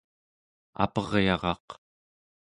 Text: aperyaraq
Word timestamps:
aperyaraq 0.83 1.67